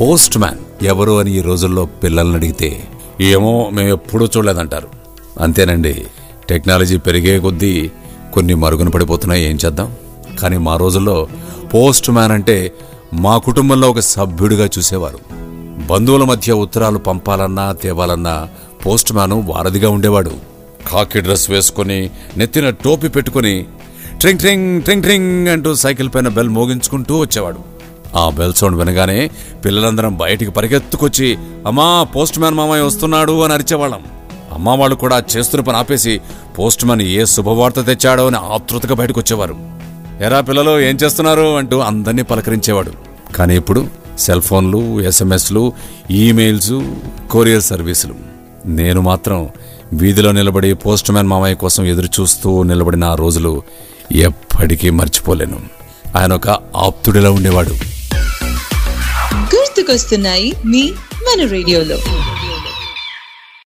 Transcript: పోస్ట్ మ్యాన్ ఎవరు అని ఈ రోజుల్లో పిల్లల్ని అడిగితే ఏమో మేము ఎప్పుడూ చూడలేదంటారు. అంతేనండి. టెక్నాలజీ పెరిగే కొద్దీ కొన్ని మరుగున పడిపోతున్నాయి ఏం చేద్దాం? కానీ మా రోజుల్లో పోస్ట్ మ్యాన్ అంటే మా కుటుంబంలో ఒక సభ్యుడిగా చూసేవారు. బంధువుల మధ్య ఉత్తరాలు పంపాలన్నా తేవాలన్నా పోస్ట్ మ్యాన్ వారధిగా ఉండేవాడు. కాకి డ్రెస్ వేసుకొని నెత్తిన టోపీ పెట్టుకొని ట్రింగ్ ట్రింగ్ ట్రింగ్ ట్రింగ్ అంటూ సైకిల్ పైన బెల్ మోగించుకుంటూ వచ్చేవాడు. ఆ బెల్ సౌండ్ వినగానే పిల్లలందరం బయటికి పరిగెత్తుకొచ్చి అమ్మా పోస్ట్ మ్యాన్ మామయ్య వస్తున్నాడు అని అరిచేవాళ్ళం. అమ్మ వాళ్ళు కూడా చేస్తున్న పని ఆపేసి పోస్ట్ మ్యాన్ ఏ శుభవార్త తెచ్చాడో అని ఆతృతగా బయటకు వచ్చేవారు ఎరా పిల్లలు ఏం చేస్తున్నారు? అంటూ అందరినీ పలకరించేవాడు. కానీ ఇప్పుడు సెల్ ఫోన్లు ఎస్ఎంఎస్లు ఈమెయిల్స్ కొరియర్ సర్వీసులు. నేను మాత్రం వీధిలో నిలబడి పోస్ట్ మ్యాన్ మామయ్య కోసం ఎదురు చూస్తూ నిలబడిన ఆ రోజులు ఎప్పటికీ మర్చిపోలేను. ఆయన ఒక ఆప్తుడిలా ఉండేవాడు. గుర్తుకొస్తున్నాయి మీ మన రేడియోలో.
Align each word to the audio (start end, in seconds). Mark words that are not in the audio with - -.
పోస్ట్ 0.00 0.38
మ్యాన్ 0.38 0.84
ఎవరు 0.84 1.18
అని 1.18 1.38
ఈ 1.38 1.40
రోజుల్లో 1.40 1.84
పిల్లల్ని 1.84 2.34
అడిగితే 2.34 2.88
ఏమో 3.20 3.70
మేము 3.72 3.88
ఎప్పుడూ 3.88 4.26
చూడలేదంటారు. 4.26 4.88
అంతేనండి. 5.40 6.06
టెక్నాలజీ 6.48 6.98
పెరిగే 6.98 7.40
కొద్దీ 7.40 7.90
కొన్ని 8.34 8.54
మరుగున 8.54 8.88
పడిపోతున్నాయి 8.88 9.44
ఏం 9.44 9.58
చేద్దాం? 9.64 9.96
కానీ 10.40 10.56
మా 10.56 10.76
రోజుల్లో 10.76 11.28
పోస్ట్ 11.74 12.10
మ్యాన్ 12.10 12.32
అంటే 12.32 12.72
మా 13.12 13.38
కుటుంబంలో 13.38 13.90
ఒక 13.90 13.98
సభ్యుడిగా 13.98 14.68
చూసేవారు. 14.78 15.18
బంధువుల 15.86 16.24
మధ్య 16.24 16.52
ఉత్తరాలు 16.52 16.98
పంపాలన్నా 16.98 17.72
తేవాలన్నా 17.72 18.48
పోస్ట్ 18.86 19.12
మ్యాన్ 19.12 19.32
వారధిగా 19.32 19.90
ఉండేవాడు. 19.90 20.30
కాకి 20.88 21.20
డ్రెస్ 21.20 21.50
వేసుకొని 21.50 22.10
నెత్తిన 22.36 22.70
టోపీ 22.70 23.08
పెట్టుకొని 23.08 23.66
ట్రింగ్ 24.20 24.38
ట్రింగ్ 24.38 24.82
ట్రింగ్ 24.82 25.02
ట్రింగ్ 25.02 25.48
అంటూ 25.48 25.74
సైకిల్ 25.74 26.10
పైన 26.14 26.28
బెల్ 26.28 26.48
మోగించుకుంటూ 26.48 27.18
వచ్చేవాడు. 27.18 27.75
ఆ 28.16 28.30
బెల్ 28.30 28.54
సౌండ్ 28.54 28.78
వినగానే 28.78 29.30
పిల్లలందరం 29.64 30.16
బయటికి 30.16 30.50
పరిగెత్తుకొచ్చి 30.50 31.38
అమ్మా 31.66 32.02
పోస్ట్ 32.02 32.38
మ్యాన్ 32.38 32.54
మామయ్య 32.54 32.82
వస్తున్నాడు 32.82 33.44
అని 33.44 33.52
అరిచేవాళ్ళం. 33.52 34.04
అమ్మ 34.52 34.70
వాళ్ళు 34.70 34.96
కూడా 34.96 35.22
చేస్తున్న 35.36 35.64
పని 35.64 35.76
ఆపేసి 35.76 36.20
పోస్ట్ 36.58 36.84
మ్యాన్ 36.84 37.02
ఏ 37.02 37.24
శుభవార్త 37.24 37.80
తెచ్చాడో 37.80 38.26
అని 38.26 38.36
ఆతృతగా 38.36 38.94
బయటకు 38.94 39.20
వచ్చేవారు 39.20 39.56
ఎరా 40.20 40.40
పిల్లలు 40.40 40.80
ఏం 40.80 40.98
చేస్తున్నారు? 41.02 41.56
అంటూ 41.56 41.78
అందరినీ 41.78 42.22
పలకరించేవాడు. 42.22 42.92
కానీ 43.32 43.56
ఇప్పుడు 43.56 43.86
సెల్ 44.18 44.42
ఫోన్లు 44.42 45.00
ఎస్ఎంఎస్లు 45.00 45.72
ఈమెయిల్స్ 46.10 46.72
కొరియర్ 47.30 47.62
సర్వీసులు. 47.62 48.14
నేను 48.66 49.00
మాత్రం 49.00 49.48
వీధిలో 49.92 50.32
నిలబడి 50.32 50.74
పోస్ట్ 50.74 51.10
మ్యాన్ 51.10 51.28
మామయ్య 51.28 51.54
కోసం 51.54 51.84
ఎదురు 51.84 52.08
చూస్తూ 52.20 52.62
నిలబడిన 52.62 53.04
ఆ 53.04 53.14
రోజులు 53.14 53.62
ఎప్పటికీ 54.12 54.90
మర్చిపోలేను. 54.90 55.60
ఆయన 56.16 56.32
ఒక 56.32 56.48
ఆప్తుడిలా 56.76 57.30
ఉండేవాడు. 57.30 57.95
గుర్తుకొస్తున్నాయి 59.76 60.46
మీ 60.72 60.82
మన 61.26 61.40
రేడియోలో. 61.52 61.96